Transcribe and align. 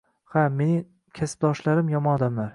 Ha, 0.35 0.45
mening 0.61 0.81
kasbdoshlarim 1.21 1.95
yomon 1.97 2.17
odamlar 2.21 2.49